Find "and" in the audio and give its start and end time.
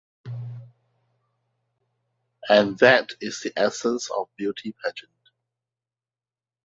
2.49-2.75